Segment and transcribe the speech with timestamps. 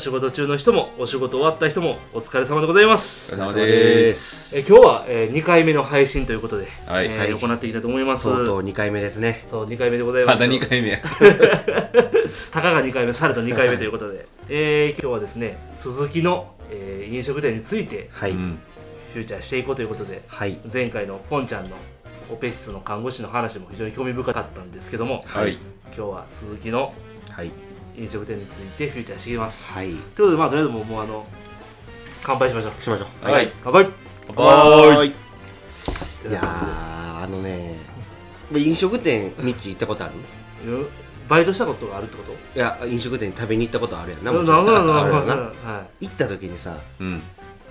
[0.00, 3.34] お仕事中の人もお仕事終わった人もお疲れ様でございます。
[3.34, 4.56] お疲れ様です。
[4.56, 7.04] え今日は、え2回目の配信ということで、はい。
[7.04, 8.24] えーはい行っていきたいと思います。
[8.24, 9.44] とうとう2回目ですね。
[9.46, 11.00] そう2回目でございまますだ2回目や。
[12.50, 18.58] たかが2回目された2回目ということで、えー今日はですね鈴木の、えー飲食店についてはい、うん。
[19.12, 20.58] フューチャーしていこうということではい。
[20.72, 21.76] 前回のポンちゃんの
[22.30, 25.58] オペ室の看護師の話も非常に興味深かったんですけどもはい。
[25.94, 26.94] 今日は鈴木の
[27.28, 27.50] はい
[27.96, 29.66] 飲食店についてフューチャーしていきます。
[29.66, 29.88] はい。
[29.88, 31.26] ということでまあとりあえずもうもうあの
[32.22, 32.82] 乾杯しましょう。
[32.82, 33.30] しましょう。
[33.30, 33.52] はい。
[33.62, 33.84] 乾杯。
[34.36, 35.10] はーいい
[36.30, 37.74] いやーあのね
[38.54, 40.08] 飲食店ミッチ行ったことあ
[40.64, 40.72] る？
[40.72, 40.86] うん
[41.28, 42.32] バイトしたことがあるってこと？
[42.56, 44.66] いや飲食店食べに行ったことあるやんななもちろん。
[46.00, 47.22] 行った時にさうん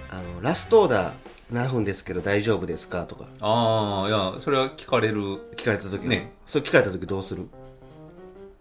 [0.10, 1.14] あのラストオーダー
[1.52, 5.22] 何分ですけど大丈夫ですかとかああいやそれは聞かれる
[5.56, 7.48] 聞かれた時ねそう聞かれた時どうする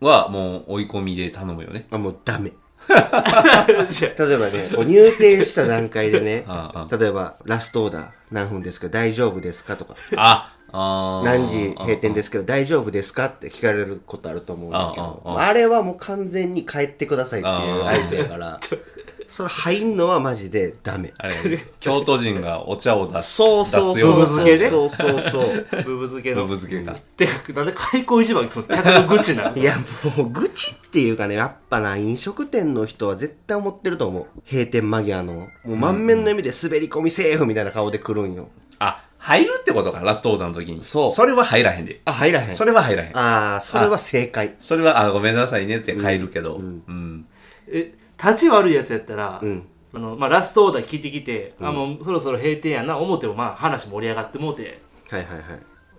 [0.00, 1.86] はもう追い込みで頼むよね。
[1.90, 2.52] あもうダメ。
[2.88, 6.96] 例えばねこう入店した段階でね ああ。
[6.96, 8.88] 例えばラストオーダー何分ですか？
[8.88, 9.76] 大丈夫ですか？
[9.76, 9.94] とか。
[10.16, 11.24] ああー。
[11.24, 13.26] 何時閉店ですけど大丈夫ですか？
[13.26, 15.22] って聞かれることあると思うんだけど。
[15.36, 18.58] あれはもう完全に帰ってくださいっていう合図やから
[19.28, 21.12] それ入んのはマジでダメ。
[21.18, 21.36] あれ
[21.78, 24.16] 京都人がお茶を出すそうそうそう。
[24.20, 26.94] ブ漬けねそうそうそうあブブ漬けのぶ漬けが。
[26.94, 29.58] てかなんで開口一番その客の愚痴なん？
[29.58, 29.76] いや
[30.16, 34.26] もう愚痴っていうかねやっぱな飲食店の人は絶対思ってると思う。
[34.50, 35.34] 閉店間際の。
[35.34, 38.48] もう満面の笑みで滑り込みセーフみたいな顔で来るんよ。
[38.78, 40.82] あ入るってことかラストオーダーの時に。
[40.82, 41.10] そう。
[41.10, 42.00] それは入らへんで。
[42.06, 42.54] あ入らへん。
[42.54, 43.16] それは入らへん。
[43.16, 44.54] ああそれは正解。
[44.60, 46.56] それはあごめんなさいねって帰るけど。
[46.56, 46.70] ううん。
[46.92, 47.26] ん。
[47.66, 49.66] え立ち悪いやつやったら、うん。
[49.94, 54.80] あのまあ、ラストオーダー聞いてきて、あもうそろそろ閉店やな思ってもまあ話盛り上がってもうて。
[55.08, 55.42] はいはいはい。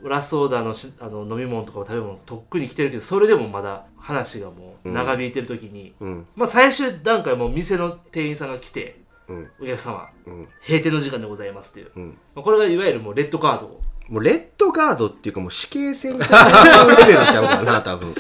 [0.04, 6.28] ラストオーダーのしあの飲み物とか食べ物とっくに来てるけどそれでもまだ話がもう長引いてる時に、うん。
[6.36, 9.52] まあ最終段階もう店の店員さんが来てうん。
[9.62, 10.48] お客様うん。
[10.62, 12.08] 閉店の時間でございますっていう、うん。
[12.36, 13.82] まあこれがいわゆるもうレッドカードを。
[14.10, 18.14] もうレッドガードっていうかもう死刑宣告レベルちゃうかな多分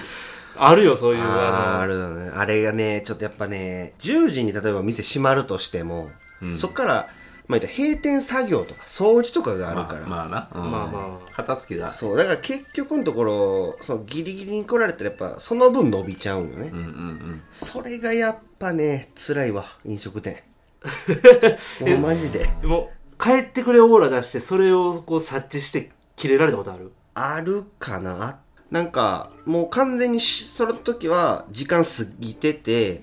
[0.60, 1.82] あるよそういうあーあの。
[1.82, 2.32] あるよね。
[2.34, 6.10] あれがねちょっとやっぱね10時に例えば店閉まるとしても、
[6.42, 6.58] うん。
[6.58, 7.10] そっから、
[7.48, 10.72] まあ、閉店作業とか掃除とかがあるから、まあ、まあな、うん。
[10.72, 11.32] まあまあ。
[11.32, 11.92] 片付けが。
[11.92, 12.18] そう。
[12.18, 17.42] だから結局のところそのギリギリに来られたらやっぱその分伸びちゃうんよね、うんうんうん。
[17.52, 20.44] それがやっぱね辛いわ飲食店。
[21.82, 22.50] もうマジで。
[22.62, 26.92] でも帰ってくれオーラ出してそれをこう察知して切れられたことある？
[27.16, 28.24] あるかな。
[28.28, 28.40] あ
[28.72, 33.02] なんかもう完全にしその時は時間過ぎてて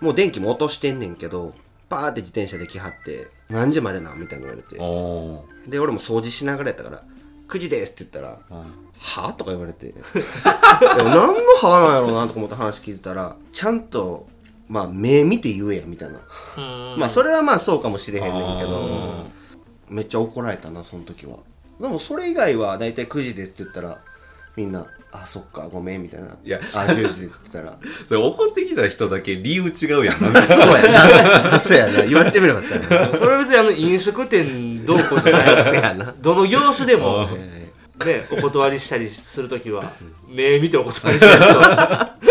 [0.00, 1.54] もう電気も落としてんねんけど
[1.88, 4.76] パーって自転車で来はって何時までなみたいに言われて。
[5.68, 7.02] で俺も掃除しながらやったから
[7.48, 8.38] 9時ですって言ったら
[8.96, 9.88] はとか言われて。
[9.92, 11.22] でも何の
[11.60, 14.28] はなんやろうなとか思って話聞いてたらちゃんと
[14.68, 16.20] まあ目見て言えやみたいな。
[16.96, 19.26] まあそれはまあそうかもしれへんねんけど
[19.88, 21.38] めっちゃ怒られたなその時は。
[21.80, 23.98] でもそれ以外は大体9時ですって言ったら
[24.54, 26.28] みんな「あそっかごめん」みたいな。
[26.44, 26.60] いや。
[26.74, 27.78] あ10時ですって言ったら。
[28.08, 30.16] それ怒ってきた人だけ理由違うやん。
[30.44, 30.88] そうや
[31.52, 31.58] な。
[31.58, 32.02] そうやな。
[32.02, 33.16] 言われてみればそうやな。
[33.16, 35.64] それは別にあの飲食店どうこうじゃない。
[35.64, 36.14] そうやな。
[36.20, 37.28] どの業種でも。
[37.32, 37.60] え
[38.04, 39.92] ねお断りしたりするときは
[40.28, 42.29] 目見てお断りしないと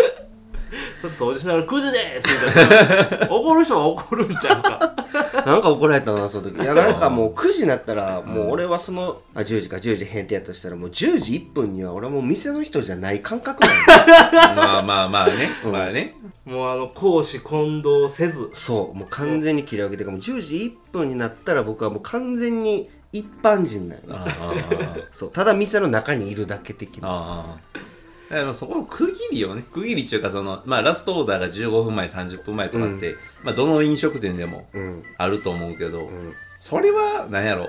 [1.07, 3.31] 掃除しながら9時ですみたいな。
[3.31, 4.95] 怒る人は怒るんちゃうか。
[5.13, 6.61] ー なんか怒られたなその時。
[6.61, 15.71] いやなんかもう9時になったらもう俺はそのあ10時か10時閉店やとしたらもう10時1分には俺はもう店の人じゃない感覚なんだ まあまあまあね、うん。
[15.71, 16.15] まあね。
[16.45, 18.49] もうあの公私混同せず。
[18.53, 18.97] そう。
[18.97, 20.55] もう完全に切り上げてかもう10時
[20.91, 25.31] 1分になったら僕はもう完全に一般人なんよああそう。
[25.31, 27.07] ただ店の中にいるだけ的な。
[27.07, 27.79] ああ
[28.29, 35.03] だからそこの区切りをね区切りっていうかそのまあラストオーダーが15分前30分前とかって、まあどの飲食店でもうん。
[35.17, 36.33] あると思うけど、うん。
[36.59, 37.67] それは何やろ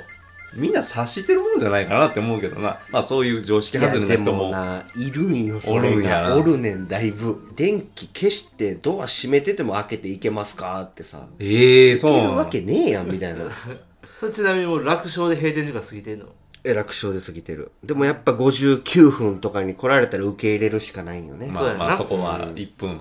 [0.55, 2.79] みんな察してるもんじゃないかなって思うけどな。
[2.91, 6.29] まあそういう常識外れなで人ももないるんよそおるれんやな。
[6.31, 7.41] がおるねんだいぶ。
[7.57, 11.27] 電気消してドア閉めてても開けていけますかってさ。
[11.39, 13.45] ええそういけなのるわけねえやんみたいな。
[14.19, 16.27] それちなみにもう楽勝で閉店時間過ぎてんの？
[16.65, 17.73] え楽勝で過ぎてる。
[17.83, 22.91] でもやっぱ59分とかに来られたら受け入れるしかないんよね、まあまあそこは1分。
[22.91, 22.99] うん。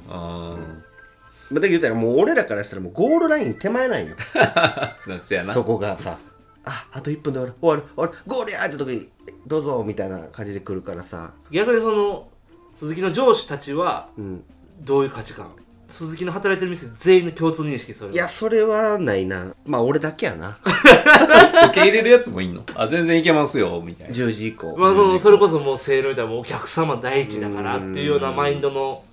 [1.51, 4.15] まあ、だけど言ったらもう俺らからしたらもうゴールライン手前なんよ。
[5.07, 5.53] なんせやな。
[5.53, 6.17] そこがさ
[6.63, 7.53] ああと1分で終わる。
[7.59, 7.81] 終わる。
[7.81, 9.09] 終わるゴールやーって時に
[9.47, 11.33] どうぞみたいな感じで来るからさ。
[11.51, 12.27] 逆にその
[12.75, 14.44] 鈴木の上司たちはうん。
[14.81, 15.51] どういう価値観
[15.89, 19.53] 鈴木の働いてる店全員の共通認識それいやそれはないな。
[19.65, 20.59] まあ俺だけやな。
[21.69, 22.63] 受け入れるやつもいんの？
[22.75, 24.13] あ全然いけますよみたいな。
[24.13, 29.03] 10時以降、まあそのそれこそもうせーのみたいなお客様第一だからっていうようなマインドの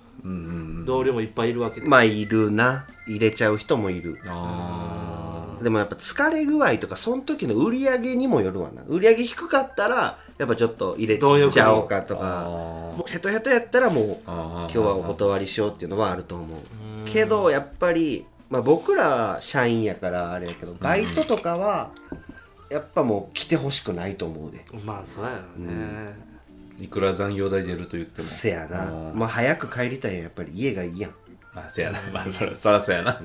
[0.85, 2.85] 同僚もいっぱいいるわけで、まあいるな。
[3.07, 4.19] 入れちゃう人もいる。
[4.27, 4.76] あ
[5.61, 8.83] でもやっぱ疲れ具合とかその時の売り上げにもよるわな。
[8.87, 12.41] 売り上げ低かったらやっぱちょっと入れちゃおうかとーか。
[12.45, 16.59] あもうヘトヘトやったらもう今今日はお断りしようっていうのはあると思う。
[17.05, 21.91] けどやっぱり、まあ、僕らは社員やからあれやけどバイトとかは
[22.69, 24.65] やっぱもう来てほしくないと思うで。
[24.83, 26.15] まあそうやろね、
[26.79, 28.27] いくら残業代出ると言っても。
[28.27, 28.91] せやな。
[28.91, 30.23] うんまあ早く帰りたいんや。
[30.23, 31.11] やっぱり家がいいやん。
[31.53, 31.99] まあせやな。
[32.13, 33.21] まあそらそらそうやな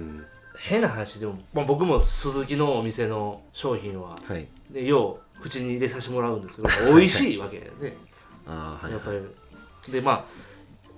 [0.64, 4.46] 変な話でも、まあ、僕も鈴木のお店の商品は、はい。
[4.70, 7.96] ね、よう口に入れさせてもらうんですけど 美味しいわけだよね。
[8.46, 9.92] ああはいやっぱり。
[9.92, 10.24] でまあ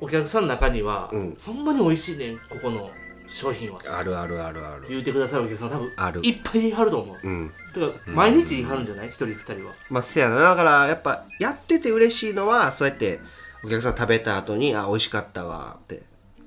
[0.01, 1.37] お客さんの中には、うん。
[1.41, 2.91] ほんまに美味しいねんここの
[3.27, 3.79] 商品は。
[3.89, 4.85] あるあるあるある。
[4.89, 6.21] 言うてくださるお客さん多分ある。
[6.23, 7.17] いっぱい言いはると思う。
[7.23, 7.53] うん。
[7.73, 9.09] てか毎日言いはるんじゃない？
[9.09, 9.73] 一人二人は。
[9.89, 10.37] まあせやな。
[10.41, 13.21] だからやっぱやってて嬉しいのはそうやって
[13.65, 16.03] お客さん食べた後に「あ美味しかったわ」って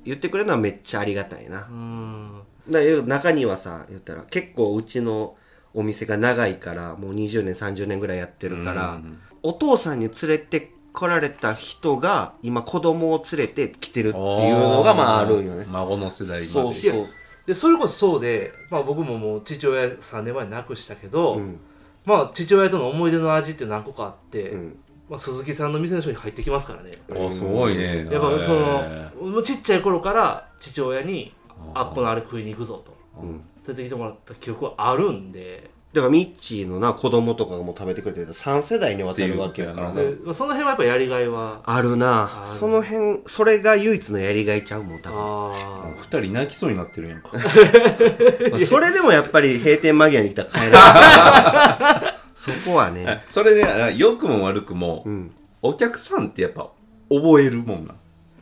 [0.05, 1.61] 言ってくれるのはめっちゃありがたいな。
[1.61, 5.35] うーんだ中にはさ言ったら結構うちの
[5.73, 14.21] お店が長いからもう20年30年ぐらいやってるから、うんお父さんに連れて来られた人が今子供を連れて来てるってい
[14.51, 15.65] うのがまああるんよね。
[15.69, 17.07] 孫の世代そうそう。
[17.45, 21.59] でそれこそそうで、まあ、僕ももう父親3年前に亡くしたけど、うん。
[22.03, 24.79] まあ父親との思い出の味って何個かあって、うん。
[25.07, 26.91] まあ、鈴木さんの店の商品入ってきますからね。
[27.27, 28.09] あすごいね。
[28.11, 31.33] やっぱそへのちっちゃい頃から父親に
[31.73, 32.95] あっこのあれ食いに行くぞと。
[33.21, 33.31] うん。
[33.31, 35.69] 連れてきてもらった記憶はあるんで。
[35.93, 39.93] だからミッチーのな子供とかがもう食べてくれてる3世代にわたるわけやからな。
[39.93, 40.17] っていう。
[40.17, 42.43] でまあその辺はやっぱやりがいはあるな。
[42.43, 42.55] ある。
[42.55, 45.95] その辺それが唯一のやりがいちゃうもん多分あー。
[45.95, 47.31] 二人泣きそうになってるやんか。
[48.51, 52.13] まあそれでもやっぱり閉店間際に来たら帰れない。
[52.35, 53.23] そこはね。
[53.29, 55.31] それであ良くも悪くも、うん。
[55.61, 56.69] お客さんってやっぱ
[57.09, 57.95] 覚えるもんな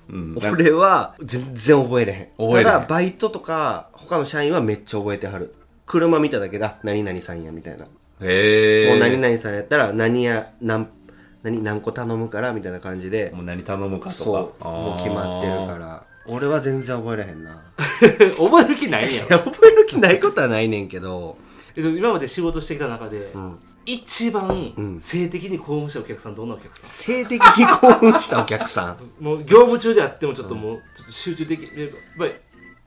[0.10, 0.38] うん。
[0.52, 2.20] 俺は全然覚えれへん。
[2.38, 2.74] 覚えれへん。
[2.74, 5.54] ただバイトとか他の社員はめっちゃ覚えてはる。
[5.86, 7.86] 車見ただけだ何々さんやみたいな、
[8.22, 8.90] へえ。
[8.90, 10.88] もう何々さんやったら何や何
[11.44, 13.32] 何何個頼むからみたいな感じで。
[13.34, 14.24] もう何頼むかとか。
[14.24, 14.64] そう。
[14.64, 16.04] もう決まってるから。
[16.28, 17.62] 俺は全然覚えれへんな。
[17.78, 21.38] ー 覚える気ないんやろいや覚える気ないことはないねんけど。
[21.76, 25.00] えっと今まで仕事してきた中で、ん一番うん。
[25.02, 26.90] 性的に興奮したお客さんどんなお客さん？
[26.90, 28.98] 性的に興奮したお客さん。
[29.24, 31.72] もう業務中であってもちょっともうちょっと集中できやっ
[32.18, 32.34] ぱり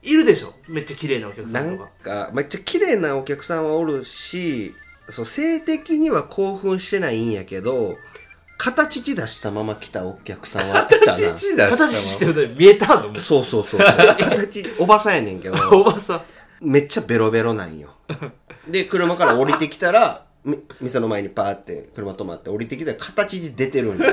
[0.01, 0.53] いるでしょ？
[0.67, 1.89] めっちゃ綺麗なお客さなんんとか。
[2.03, 4.73] かめっちゃ綺麗なお客さんはおるし
[5.09, 7.95] そう性的には興奮してないんやけど
[8.57, 11.13] 形地出したまま来たお客さんは来たな。
[11.13, 11.63] 父出した。
[11.69, 13.07] の形してるのに見えたの？
[13.07, 13.87] もうそうそうそうそう。
[14.19, 15.55] 形おばさんやねんけど。
[15.71, 16.21] おばさん。
[16.61, 17.95] めっちゃベロベロなんよ。
[18.67, 20.28] で車から降りてきたらみ
[20.79, 24.05] 店の前にパーって車止まって降りてきたら形で出てるんよ。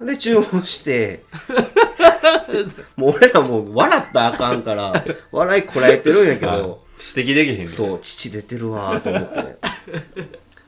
[0.06, 1.24] で注文して。
[2.96, 6.80] もう俺らもう笑ったらあかんから笑いこらえてるんやけど。
[7.16, 7.64] 指摘できへんね。
[7.64, 9.56] んそう父出てるわーと思って。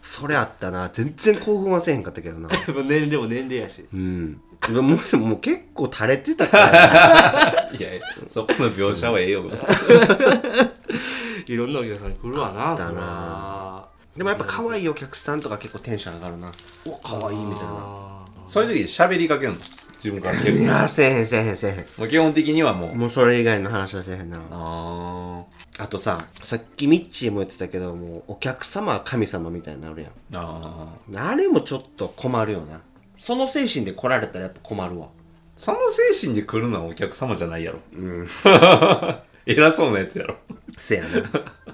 [0.00, 0.90] それあったな。
[0.92, 2.48] 全然興奮はせへんかったけどな。
[2.84, 3.86] 年齢も年齢やし。
[3.92, 4.40] うん。
[4.70, 7.70] もうもう結構垂れてたから。
[7.76, 7.88] いや
[8.28, 9.44] そこの描写はええよ。
[11.46, 13.00] いろんなお客さん来るわなそあったな。
[13.00, 16.53] らでもやっぱ可愛いお客さんとか結構テンション上がるな。
[16.86, 17.70] お可愛いみたいな。
[17.72, 19.58] あそういう時喋りかけるの？
[19.94, 21.77] 自分から結い構やーせえへんせえへんせえへん。
[21.96, 22.94] もう基本的にはもう。
[22.94, 24.39] もうそれ以外の話はせえへんな。
[24.51, 25.44] あ
[25.79, 30.10] あとささっきミッチーも言ってたけどもうお客様は神様みたいになるやん。
[30.10, 31.29] ーあー。
[31.31, 32.81] あれもちょっと困るよな。
[33.17, 35.08] その精神で来られたらやっぱ困るわ。
[35.56, 37.79] その精神で来るのはお客様じゃないやろ。
[37.96, 38.29] うん。
[39.46, 40.36] 偉そうなやつやろ。
[40.79, 41.08] せやな。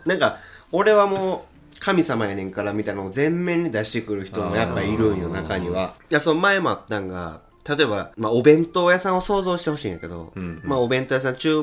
[0.05, 0.39] なんか
[0.71, 1.48] 俺はもう
[1.81, 5.85] 神様やねんからみたいなのを前面に出してくる人もやっぱいるんよ中には。
[6.11, 10.61] いやその前もあったんが例えば、まあ、お弁当屋さんを想像してほしいんやけど、うんうん。
[10.65, 11.63] まあお弁当屋さん注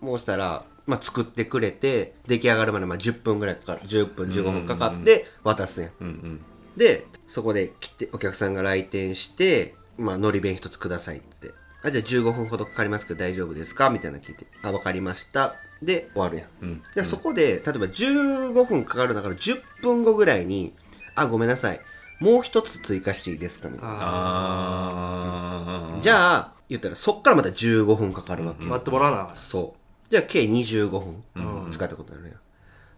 [0.00, 3.82] 文したらまあ、作ってくれて出来上がるまでまあ10分ぐらいかかる。
[3.82, 5.90] 10分15分かかって渡すやん。
[6.00, 6.40] うんうん。
[6.76, 16.82] でそこで来てお客さんが来店して「まあ、のり弁一つください」って「あじゃあ15分ほどかかりますけど大丈夫ですか?」みたいなの聞いて「あ分かりました」で終わるやん、うん。
[16.94, 20.74] でそこで例えば15分かかるんだから10分後ぐらいに
[21.16, 21.80] 「あごめんなさい。
[22.20, 23.94] もう一つ追加していいですか?」みたいな。
[23.94, 29.80] ああじゃあ言ったらそっからまた15分かかるわけ、待ってもらわなそう。
[30.10, 31.72] じゃあ計25分うん。
[31.72, 32.40] 使ったことになるやん、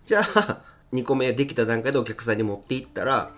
[0.05, 0.59] じゃあ
[0.93, 3.31] 2個目できた段階でお客さんに持っていったら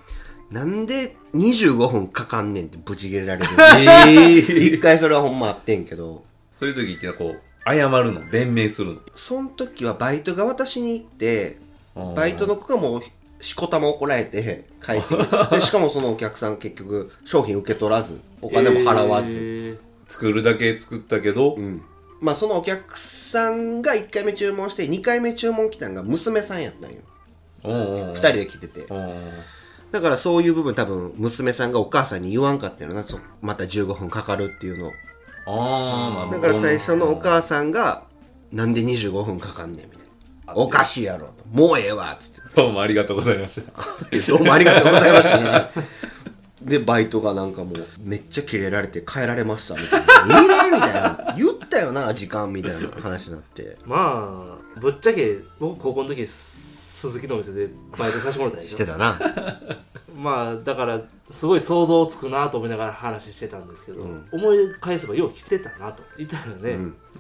[0.50, 4.38] なんで25分かかんねんってブチ切れられるええ
[4.76, 6.24] 一回それはほんまあってんけど。
[6.52, 8.20] そういう時ってこう謝るの？
[8.30, 9.00] 弁明するの？
[9.16, 11.58] その時はバイトが私に行って
[11.96, 13.02] うんバイトの子がもう
[13.40, 21.82] しこたま怒られて帰ってしかもそのお客さん結局商品受け取らずお金も払わず、え作るだけ作ったけど、うん。
[22.20, 26.98] まあそのお客さんが1回目注文して2回目注文来たんが娘さんやったんよ。
[27.64, 28.86] おうおう2人で来てて
[29.94, 34.92] だからそういう部分多分娘さんがお母さんに言わんかったよなそまた15分かかるっていうのを
[35.46, 38.02] ああ、まあ、だから最初のお母さんが
[38.50, 39.98] なんで25分かかんねんみたい
[40.48, 43.72] なおかしいやろもうええわっつってどうもありがとうございました。
[44.30, 45.68] どうもありがとうございましたね。
[46.62, 50.40] で、バイトがなんかもう、めっちゃキレられて帰られましたみたいな。
[50.40, 51.34] ええみたいな。
[51.36, 53.76] 言ったよな、時間みたいな話になって。
[53.84, 56.26] まあぶっちゃけ僕高校の時
[57.10, 57.68] 鈴木のお店で
[57.98, 58.74] バイトさせてもらったんでしょ？
[58.74, 59.18] してたな。
[60.16, 66.78] まあだからすごい想像つくなと思いながら話してたんですけど、思い返せばよう来てたなと言ったらね、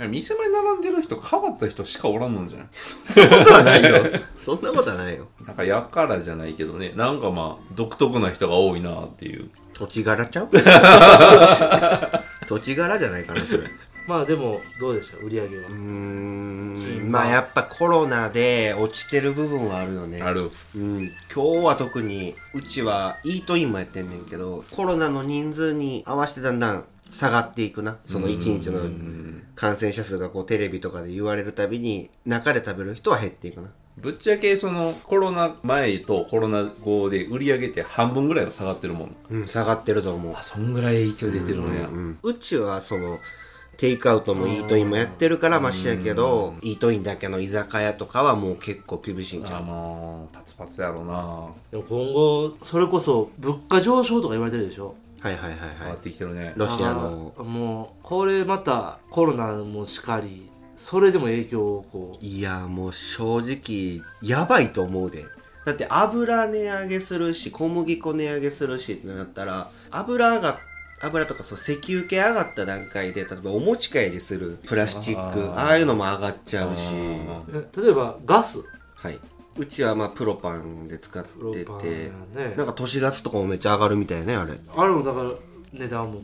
[0.08, 2.68] 店前並んでる人変わった人しかおらんのんじゃない？
[2.72, 3.96] そんなことはないよ。
[4.38, 5.26] そんなことはないよ。
[5.44, 10.48] なんかやからじゃないけどねなんかまあ独特な人が多いなっていう土地柄ちゃう？
[12.46, 13.64] 土地柄じゃないかな、それ。
[14.06, 15.16] まあでもどうでした？
[15.18, 16.63] 売り上げは、うーん。
[17.14, 20.20] まあやっぱコロナで落ちてる部分はあるよね。
[20.20, 20.50] ある。
[20.74, 27.98] うん、今日は特にうちはイートインもやってんねんけどコロナの人数に合わせてだんだん下がっていくな。
[28.04, 28.80] その1日の
[29.54, 33.70] 感染者数がこうテレビとかで言われるたびに中で食べる人は減っていくな。
[33.96, 39.16] ぶっちゃけそのコロナ前とコロナ後で売り上げって半分ぐらいは下がってるもん。
[39.30, 40.34] うん下がってると思う。
[40.34, 43.20] あそんぐらい影響出てるのや、うん、うちはその
[43.76, 51.48] テイクアウトもイートインもやってるからマシやけどイートインだけの居酒屋とかはもう結構厳しいんちゃあうのーパツパツやろうな。
[51.70, 54.94] でも今後それこそ物価上昇とか言われてるでしょ？
[55.20, 56.52] はいはいはい変わはいってきてるね。
[56.56, 57.32] ロシアの。
[57.38, 62.24] あもうこれまたコロナもしかりそれでも影響をこう。
[62.24, 65.24] いやもう正直やばいと思うで。
[65.64, 70.60] だって油値上げするし小麦粉値上げするしってなったら油が
[71.04, 75.58] 油とかそう石油系上がった段階で例えばお持ち帰りするプラスチックあー。
[75.58, 76.94] ああいうのも上がっちゃうし。
[76.94, 78.60] え例えばガス。
[78.94, 79.18] はい。
[79.56, 81.68] うちはまあプロパンで使っててや
[82.48, 82.54] ね。
[82.56, 84.52] なんか都市ガスとかもめっちゃ上がるみたいねあれ。
[84.76, 85.30] あれもだから
[85.72, 86.22] 値段も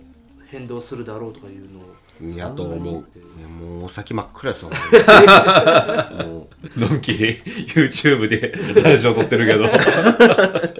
[0.48, 1.94] 変動するだろうとかいうのを。
[2.36, 3.04] やと思う。
[3.38, 4.70] いやもうお先真っ暗ですよ
[6.26, 6.80] もう。
[6.80, 9.68] のんき YouTube でラジオ撮ってるけど。
[9.68, 10.79] て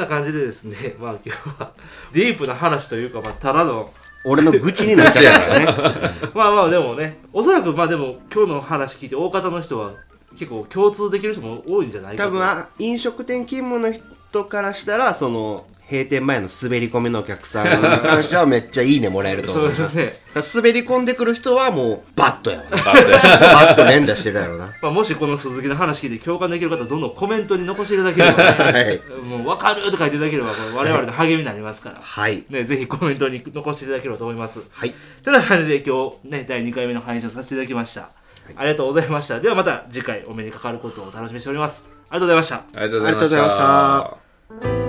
[0.00, 1.70] な感じでですね まあ今日は
[2.12, 3.88] ディープな話というかまあただの
[4.24, 5.64] 俺の愚痴になっちゃうからね。
[6.34, 9.92] まあまあでもねおそらくまあでも今日の話聞いて大方の人は
[10.32, 12.28] 結構共通できる人も多いんじゃないかと。
[12.30, 19.64] 多分あ飲食店勤務の人からしたらその閉店前の滑り込みのお客さんに関してはめっちゃいいねもらえるとそう。
[19.64, 20.12] 思うですね、
[20.54, 22.70] 滑り込んでくる人はもうバッとやわな。
[22.70, 29.26] だってバッと連打してるやろなまあ、もしこの鈴木の話聞いて共感できる方どんどんコメントに残していただければ、はね、い。
[29.26, 32.44] もう分かると書いていただければこれ我々の励みになりますから、はい。
[32.48, 34.60] ね、ぜひコメントに残していただければと思います。
[34.70, 34.94] はい。
[35.24, 38.10] てな感じで今日ね第2回目の配信をさせていただきました、
[38.54, 39.40] ありがとうございました。
[39.40, 41.84] ではまた次回お目にかかることをお楽しみにしております。
[42.10, 42.56] ありがとうございました。
[42.56, 43.56] ありがとうございましありがとうございまし
[44.62, 44.79] たた